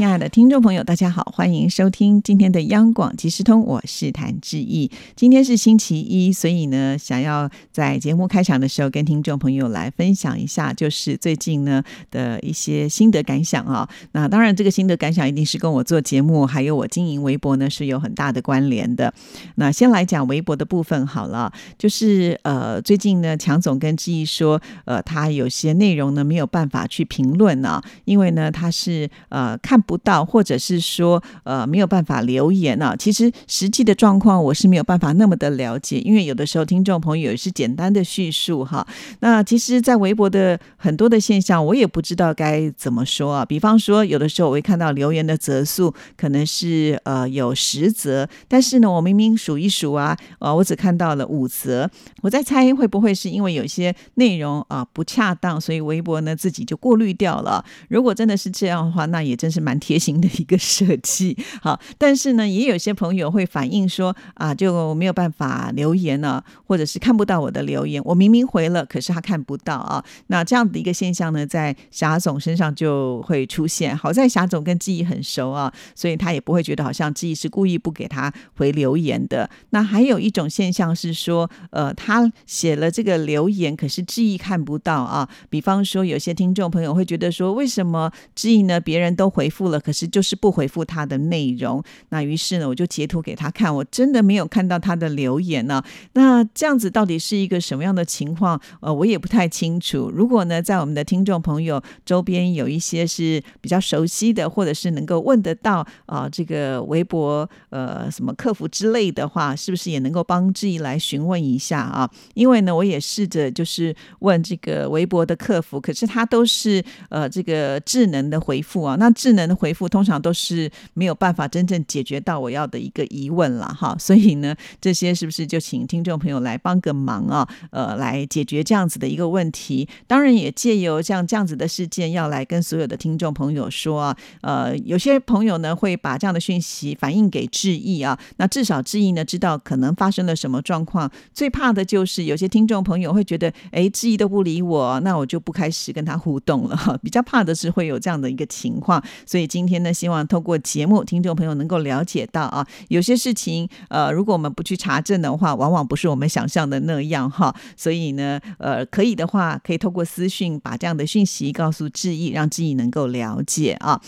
[0.00, 4.90] 亲爱的听众朋友，大家好，欢迎收听今天的央广即时通，我是谭志毅。
[5.14, 13.86] 今天是星期一，所以呢，想要在节目开场的时候跟听众朋友来分享一下，就是最近呢的一些心得感想啊。
[14.12, 19.12] 那当然，这个心得感想一定是跟我做节目，还有我经营微博呢是有很大的关联的。
[19.56, 29.78] 那先来讲微博的部分好了，就是呃，最近呢，强总跟志毅说，呃，他有些内容呢没有办法去评论啊，因为呢他是呃看。
[29.90, 32.94] 不到，或者是说，呃，没有办法留言啊。
[32.94, 38.86] 其实实际的状况我是没有办法那么的了解，因为有的时候听众朋友也是简单的叙述哈。
[39.18, 43.44] 那其实，在微博的很多的现象，我也不知道该怎么说啊。
[43.44, 51.90] 比方说，有的时候我会看到留言的则数可能是呃有十则，但是呢，我明明数一数啊，呃，我只看到了五则。
[52.22, 57.64] 我在猜会不会是因为有些内容啊不恰当，所以微博呢自己就过滤掉了。
[57.88, 59.79] 如果真的是这样的话，那也真是蛮。
[59.80, 70.04] 贴心的一个设计， 好，但是呢，也有些朋友会反映说啊，就没有办法留言了，或者是看不到我的留言，我明明回了，可是他看不到啊。
[70.26, 73.96] 那这样的一个现象呢，在霞总身上就会出现。
[73.96, 79.48] 好在霞总跟记忆很熟啊，所以他也不会觉得好像记忆是故意不给他回留言的。
[79.70, 85.28] 那还有一种现象是说，呃，他写了这个留言，可是记忆看不到啊。
[85.48, 88.78] 比方说，有些听众朋友会觉得说，为什么记忆呢？
[88.78, 89.69] 别人都回复。
[89.70, 91.82] 了，可是就是不回复他的内容。
[92.10, 95.82] 那于是呢，我就截图给他看，我真的没有看到他的留言呢。
[96.12, 98.60] 那这样子到底是一个什么样的情况？
[98.80, 100.10] 呃，我也不太清楚。
[100.14, 112.10] 如果呢，在我们的听众朋友周边有一些是比较熟悉的，或者是能够问得到啊，这个微博呃什么客服之类的话，是不是也能够帮志毅来询问一下啊？
[112.34, 118.96] 因为呢，我也试着就是问这个微博的客服，可是他都是呃这个智能的回复啊。
[118.98, 119.60] 那智能的。
[119.60, 127.46] 回复通常都是没有办法真正解决到我要的一个疑问了哈，所以呢，这些是不是就请听众朋友来帮个忙啊？
[127.70, 129.86] 呃，来解决这样子的一个问题。
[130.06, 141.10] 当然也借由像这样子的事件，要来跟所有的听众朋友说啊，呃，有些朋友呢会把这样的讯息反映给志毅啊，那至少志毅呢知道可能发生了什么状况。
[141.34, 146.96] 最怕的就是有些听众朋友会觉得，哎，志毅都不理我，那我就不开始跟他互动了哈。
[147.02, 149.39] 比较怕的是会有这样的一个情况，所以。
[149.40, 157.54] 以今天呢，希望透过节目，听众朋友能够了解到啊，有些事情，呃，如果我们不去查证的话，往往不是我们想象的那样哈。
[157.76, 164.00] 所以呢，呃，可以的话，可以透过私讯把这样的讯息告诉志毅，让志毅能够了解啊。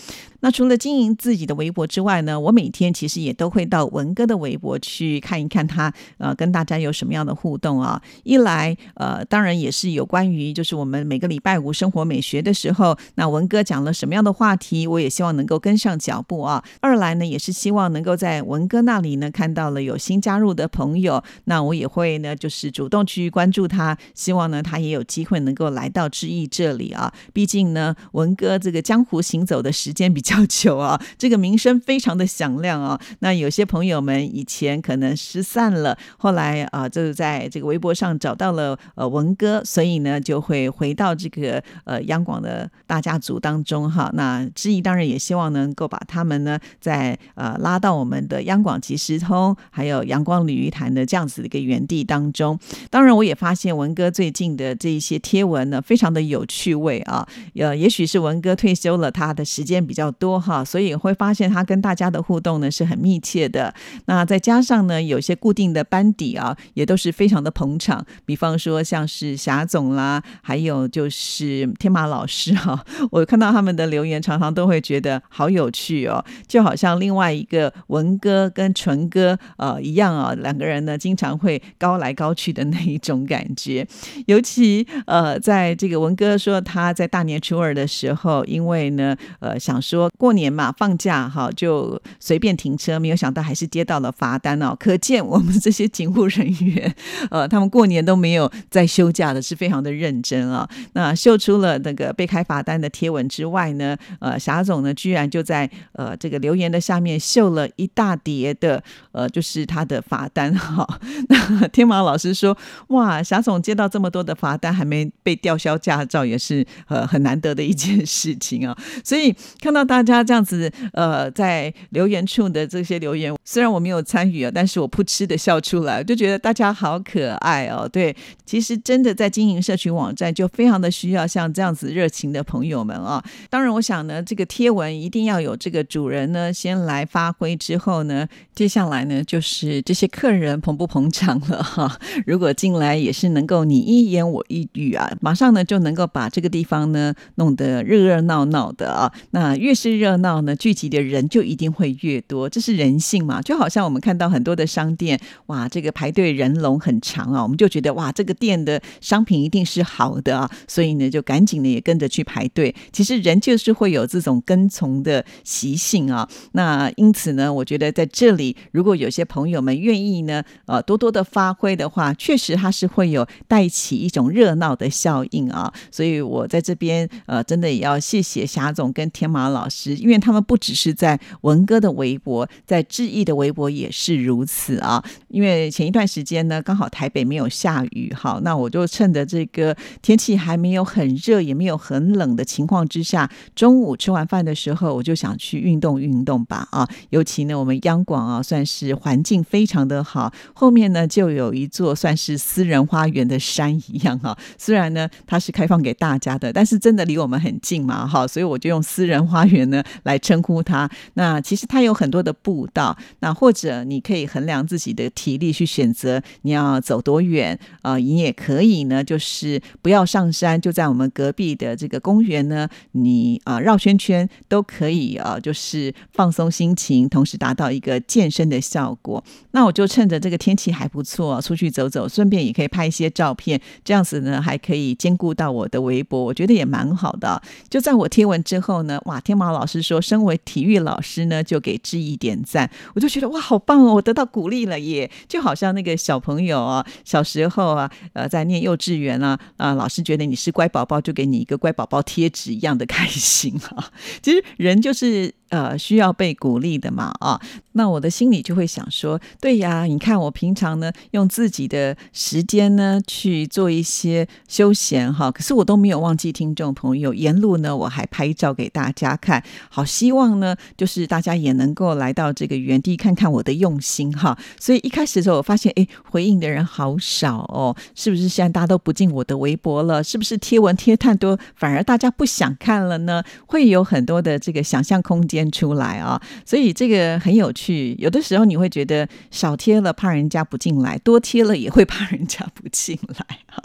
[0.43, 8.01] 那除了经营自己的微博之外呢，我每天其实也都会到文哥的微博去看一看他，呃，跟大家有什么样的互动啊。
[8.23, 16.61] 一来，呃，当然也是有关于就是我们每个礼拜五生活美学的时候，那文哥讲了什么样的话题，我也希望能够跟上脚步啊。
[16.81, 27.13] 二来呢，也是希望能够在文哥那里呢看到了有新加入的朋友，那我也会呢就是主动去关注他，希望呢他也有机会能够来到志毅这里啊。
[27.31, 30.32] 毕竟呢，文哥这个江湖行走的时间比较。
[30.33, 32.99] 要求啊，这个名声非常的响亮啊。
[33.19, 44.09] 那有些朋友们以前可能失散了，后来啊，就是在这个微博上找到了呃文哥，所以呢就会回到这个呃央广的大家族当中哈。
[44.13, 52.57] 那知意当然也希望能够把他们呢在呃拉到我们的央广即时通，还有阳光鲤鱼潭的这样子的一个园地当中。
[52.89, 57.27] 当然，我也发现文哥最近的这一些贴文呢，非常的有趣味啊。
[57.55, 60.11] 呃，也许是文哥退休了，他的时间比较。
[60.22, 63.73] 多多哈，所以会发现他跟大家的互动呢是很密切的。
[64.05, 68.05] 那再加上呢，有些固定的班底啊，也都是非常的捧场。
[68.25, 72.81] 比方说像是霞总啦，还有就是天马老师哈，
[73.11, 83.85] 我看到他们的留言，常常都会觉得好有趣哦，就好像另外一个文哥跟纯哥呃一样啊，两个人呢经常会高来高去的那一种感觉。
[84.27, 90.09] 尤其呃，在这个文哥说他在大年初二的时候，因为呢呃想说。
[90.17, 94.75] 过年嘛，放假哈就随便停车，没有想到还是接到了罚单哦。
[94.79, 96.95] 可见我们这些警务人员，
[97.29, 100.69] 呃，他们过年都没有在休假的，是非常的认真啊。
[100.93, 108.81] 那秀出了那个被开罚单的贴文之外呢，呃，霞总呢居然就在呃这个留言的下面秀了一大叠的
[109.11, 110.87] 呃，就是他的罚单哈。
[111.29, 112.55] 那天马老师说，
[112.89, 118.77] 哇，霞总接到这么多的罚单，还没被吊销驾照，也是呃很难得的一件事情啊。
[119.03, 127.87] 所以看到大大家这样子呃在留言处的这些留言，虽然我没有参与啊，但是我噗嗤的笑出来，就觉得大家好可爱哦。
[127.87, 128.15] 对，
[128.45, 133.23] 其实真的在经营社群网站，就非常的需要像这样子热情的朋友们啊。
[133.49, 141.97] 当然，我想呢，这个贴文一定要有这个主人呢先来发挥，之后呢，接下来呢就是这些客人捧不捧场了哈。
[142.25, 149.11] 如果进来也是能够你一言我一语啊，马上呢就能够把这个地方呢弄得热热闹闹的啊。
[149.31, 153.41] 那越是是热闹呢，聚集的人就一定会越多，这是人性嘛。
[153.41, 162.73] 就好像我们看到很多的商店，哇，这个排队人龙很长啊，我们就觉得哇，这个店的商品一定是好的啊，所以呢就赶紧的也跟着去排队。
[162.93, 166.29] 其实人就是会有这种跟从的习性啊。
[166.53, 175.73] 那因此呢，我觉得在这里，如果有些朋友们愿意呢，呃，多多的发挥的话，确实它是会有带起一种热闹的效应啊。
[175.91, 185.03] 所以我在这边呃，真的也要谢谢霞总跟天马老师，因为他们不只是在文哥的微博，在志毅的微博也是如此啊。
[185.29, 196.87] 因为前一段时间呢，刚好台北没有下雨，好，那我就趁着这个天气还没有很热，也没有很冷的情况之下，中午吃完饭的时候，我就想去运动运动吧啊。
[197.09, 204.37] 尤其呢，我们央广啊，算是环境非常的好，后面呢就有一座算是私人花园的山一样哈。
[204.57, 210.89] 虽然呢它是开放给大家的，但是真的离我们很近嘛哈，所以我就用私人花园呢来称呼它。
[211.15, 217.97] 那其实它有很多的步道，那或者你可以衡量自己的体力去选择你要走多远啊。
[217.97, 229.23] 你也可以呢，就是不要上山，就在我们隔壁的这个公园呢，你啊绕圈圈都可以啊，就是放松心情，同时达到一个健身的效果。
[229.51, 237.41] 那我就趁着这个天气还不错，出去走走，顺便也可以拍一些照片，这样子呢还可以兼顾到我的微博，我觉得也蛮好的。
[237.69, 253.89] 就在我贴文之后呢，哇，天猫老师说，身为体育老师呢，就给志毅点赞，我就觉得哇，好棒哦，我得到鼓励了耶，就好像那个小朋友啊，小时候啊，呃，在念幼稚园啊，啊，老师觉得你是乖宝宝，就给你一个乖宝宝贴纸一样的开心啊。
[254.21, 257.39] 其实人就是呃需要被鼓励的嘛啊，
[257.73, 274.35] 那我的心里就会想说，对呀，你看我平常呢用自己的时间呢去做一些休闲哈，可是我都没有忘记听众朋友，沿路呢我还拍照给大家看，好希望呢就是大家也能够来到这个原地看看我的用心哈。
[274.59, 280.03] 所以一开始的时候我发现，哎，回应的人好少哦，是不是现在大家都不进我的微博了？
[280.03, 283.23] 是不是贴文贴太多，反而大家不想看了呢？
[283.45, 287.95] 会有很多的这个想象空间出来啊，所以这个很有趣。
[287.99, 293.63] 有的时候你会觉得少贴了怕人家不进来，多贴了也会怕人家不进来啊。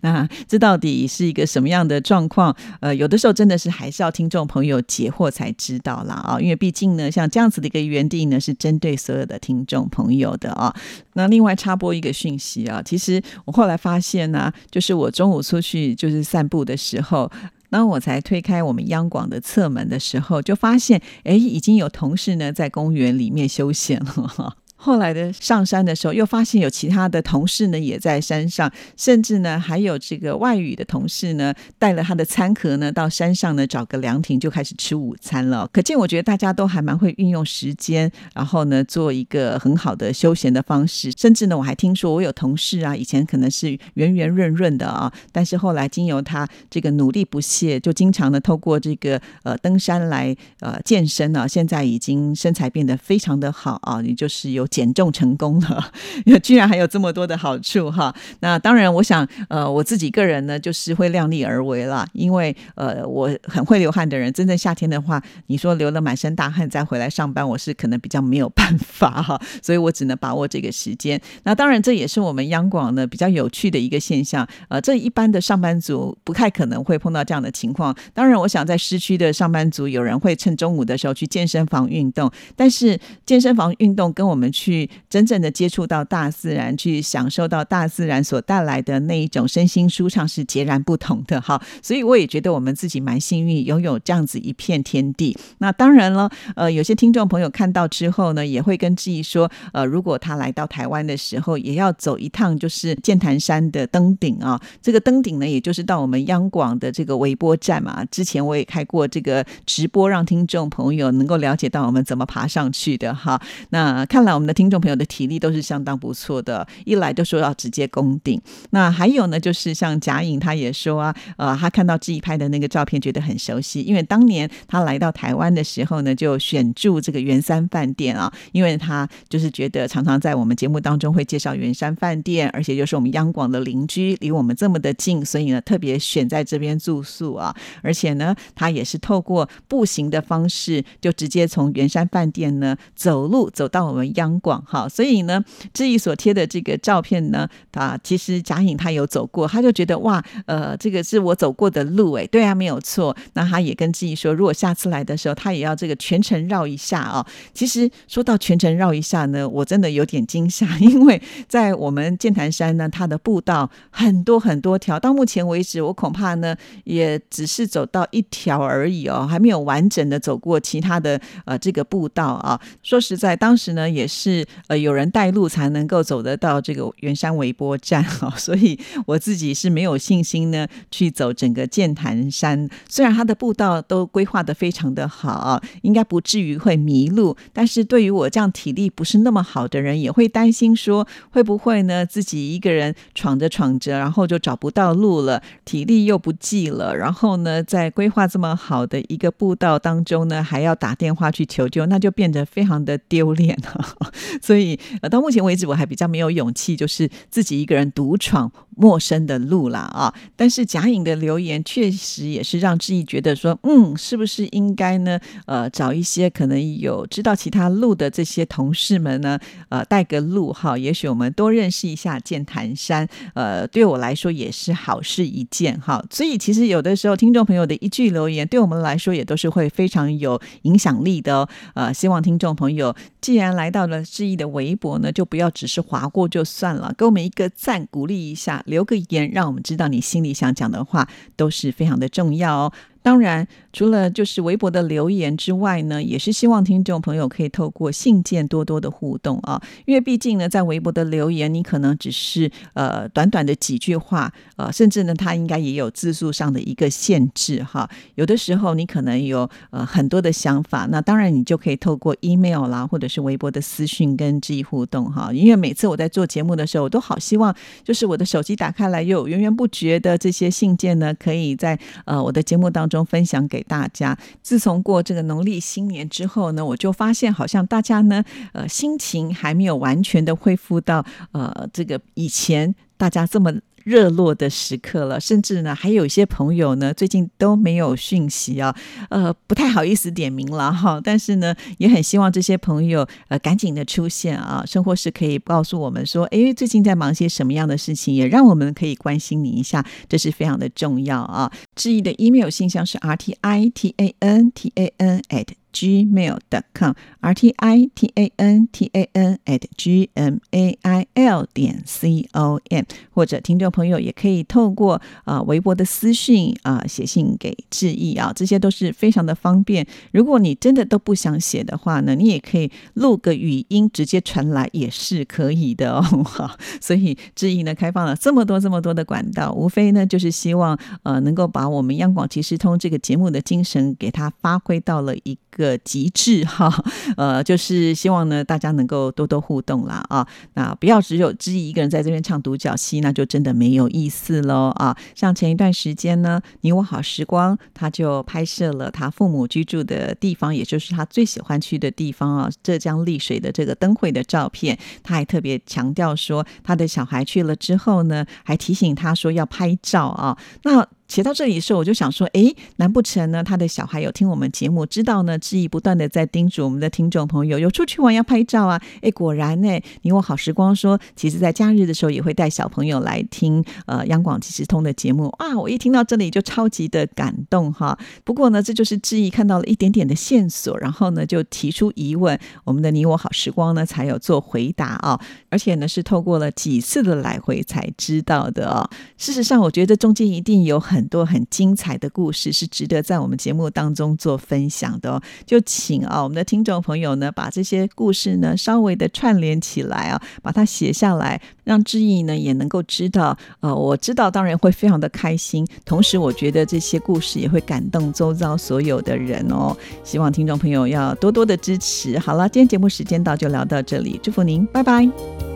[0.00, 2.54] 那这到底是一个什么样的状况？
[2.80, 10.74] 呃，有的时候真的是还是要听众朋友解惑才知道啦啊，因为毕竟呢，像这样子的一个园地呢，是针对所有的听众朋友的啊。
[11.14, 17.30] 那另外插播一个讯息啊，其实我后来发现呢，就是我中午出去就是散步的时候。
[17.70, 24.56] 当我才推开我们央广的侧门的时候，就发现，哎，已经有同事呢在公园里面休闲了。
[24.80, 35.68] 后来的上山的时候，又发现有其他的同事呢也在山上，甚至呢还有这个外语的同事呢带了他的餐盒呢到山上呢找个凉亭就开始吃午餐了。
[35.72, 41.10] 可见我觉得大家都还蛮会运用时间，然后呢做一个很好的休闲的方式。
[41.18, 54.67] 甚至呢我还听说我有同事啊，以前可能是圆圆润润的啊，但是后来经由他这个努力不懈，就经常呢透过这个呃登山来呃健身啊，现在已经身材变得非常的好啊，也就是有。
[54.68, 55.92] 减重成功了，
[56.42, 58.14] 居然还有这么多的好处哈！
[58.40, 71.20] 那当然，我想呃，我自己个人呢，就是会量力而为啦，因为呃，我很会流汗的人，真正夏天的话，你说流了满身大汗再回来上班，我是可能比较没有办法哈， 所以我只能把握这个时间。
[71.44, 77.96] 那当然，这也是我们央广呢比较有趣的一个现象，呃，这一般的上班族不太可能会碰到这样的情况。
[78.12, 84.52] 当然，我想在市区的上班族，有人会趁中午的时候去健身房运动，但是健身房运动跟我们。
[84.58, 91.62] 去真正的接触到大自然，去享受到大自然所带来的那一种身心舒畅是截然不同的哈。
[91.80, 95.36] 所以我也觉得我们自己蛮幸运，拥有这样子一片天地。
[95.58, 104.60] 那当然了，呃，有些听众朋友看到之后呢，也会跟志毅说，呃，如果他来到台湾的时候，也要走一趟就是剑潭山的登顶啊。
[104.82, 108.04] 这个登顶呢，也就是到我们央广的这个微波站嘛。
[108.10, 113.40] 之前我也开过这个直播，让听众朋友能够了解到我们怎么爬上去的哈。
[113.70, 118.40] 那看来我们的听众朋友的体力都是相当不错的，一来就说要直接攻顶。
[118.70, 145.42] 那还有呢，就是像贾颖他也说啊，呃，他看到志毅拍的那个照片，觉得很熟悉，因为当年他来到台湾的时候呢，就选住这个圆山饭店啊，因为他就是觉得常常在我们节目当中会介绍圆山饭店，而且又是我们央广的邻居，离我们这么的近，所以呢，特别选在这边住宿啊，而且呢，他也是透过步行的方式，就直接从圆山饭店呢走路走到我们央广哈，所以呢，
[145.72, 153.16] 志毅所贴的这个照片呢，啊其实贾颖他有走过，他就觉得哇，呃，这个是我走过的路哎，对啊，没有错。
[153.34, 157.26] 那他也跟志毅说，如果下次来的时候，他也要这个全程绕一下啊。
[157.52, 172.60] 其实说到全程绕一下呢，我真的有点惊吓， 因为在我们剑潭山呢，它的步道很多很多条，到目前为止，我恐怕呢也只是走到一条而已哦，还没有完整的走过其他的呃这个步道啊。
[172.82, 182.68] 说实在，当时呢也是是呃有人带路才能够走得到这个圆山微波站哈， 所以我自己是没有信心呢去走整个剑潭山。
[182.88, 204.12] 虽然它的步道都规划的非常的好，应该不至于会迷路，但是对于我这样体力不是那么好的人，也会担心说会不会呢自己一个人闯着闯着，然后就找不到路了，体力又不济了，然后呢在规划这么好的一个步道当中呢，还要打电话去求救，那就变得非常的丢脸了。
[204.42, 210.12] 所以呃到目前为止，我还比较没有勇气，就是自己一个人独闯陌生的路啦啊。
[210.36, 215.18] 但是贾颖的留言确实也是让志毅觉得说，嗯，是不是应该呢？
[215.46, 226.04] 呃，找一些可能有知道其他路的这些同事们呢，呃，带个路哈，也许我们多认识一下剑潭山，呃，对我来说也是好事一件哈。
[226.10, 231.48] 所以其实有的时候听众朋友的一句留言，对我们来说也都是会非常有影响力的。
[231.74, 242.72] 呃，希望听众朋友既然来到了志毅的围脖呢，就不要只是划过就算了，给我们一个赞，鼓励一下，留个言，让我们知道你心里想讲的话，都是非常的重要哦。
[243.02, 243.46] 当然，
[243.78, 249.62] 除了就是微博的留言之外呢，也是希望听众朋友可以透过信件多多的互动啊。
[249.86, 257.88] 因为毕竟呢，在微博的留言，你可能只是呃短短的几句话，呃，甚至呢，它应该也有字数上的一个限制哈。
[258.16, 265.32] 有的时候你可能有呃很多的想法，那当然你就可以透过 email 啦，或者是微博的私讯跟志毅互动哈。
[265.32, 267.54] 因为每次我在做节目的时候，我都好希望
[267.84, 272.88] 就是我的手机打开来，有源源不绝的这些信件呢，可以在呃我的节目当。
[272.88, 274.18] 中分享给大家。
[274.42, 283.52] 自从过这个农历新年之后呢，我就发现好像大家呢，呃，心情还没有完全的恢复到呃这个以前大家这么。
[283.84, 288.76] 热络的时刻了，甚至呢，还有一些朋友呢，最近都没有讯息啊，
[289.08, 291.00] 呃，不太好意思点名了哈。
[291.02, 301.50] 但是呢，也很希望这些朋友呃赶紧的出现啊，生活是可以告诉我们说，哎，最近在忙些什么样的事情，也让我们可以关心你一下，这是非常的重要啊。
[301.78, 307.50] 致意的 email 信箱是 r t i t a n t a n at gmail.com r t
[307.50, 312.26] i t a n t a n at g m a i l 点 c
[312.32, 312.82] o m
[313.12, 319.86] 或者听众朋友也可以透过啊微博的私讯啊写信给志意啊，这些都是非常的方便。
[320.10, 326.02] 如果你真的都不想写的话呢，你也可以录个语音直接传来也是可以的哦。
[326.24, 336.72] 好，所以志意呢开放了这么多这么多的管道，无非呢就是希望呃能够把我们央广即时通这个节目的精神给它发挥到了一个极致哈，
[337.16, 344.96] 呃，就是希望呢，大家能够多多互动啦啊，那不要只有知意一个人在这边唱独角戏，那就真的没有意思喽啊。
[345.14, 354.78] 像前一段时间呢，你我好时光，他就拍摄了他父母居住的地方，也就是他最喜欢去的地方啊，浙江丽水的这个灯会的照片。
[355.02, 360.38] 他还特别强调说，他的小孩去了之后呢，还提醒他说要拍照啊。
[360.62, 363.42] 那写到这里的时候，我就想说，诶，难不成呢？
[363.42, 365.38] 他的小孩有听我们节目，知道呢？
[365.38, 368.80] 志毅不断的在叮嘱我们的听众朋友，有出去玩要拍照啊！
[369.00, 375.58] 诶，果然呢，你我好时光说，其实在假日的时候也会带小朋友来听呃央广即时通的节目啊！
[375.58, 377.98] 我一听到这里就超级的感动哈。
[378.22, 388.88] 不过呢，这就是志毅看到了一点点的线索，然后呢就提出疑问，我们的你我好时光呢才有做回答啊，而且呢是透过了几次的来回才知道的哦。
[389.16, 403.38] 事实上，我觉得中间一定有很很多很精彩的故事是值得在我们节目当中做分享的哦，就请啊我们的听众朋友呢把这些故事呢稍微的串联起来啊，把它写下来，让志毅呢也能够知道。
[403.60, 409.76] 呃，我知道当然会非常的开心，同时我觉得这些故事也会感动周遭所有的人哦。
[410.02, 412.18] 希望听众朋友要多多的支持。
[412.18, 415.47] 好了，今天节目时间到，就聊到这里，祝福您，拜拜。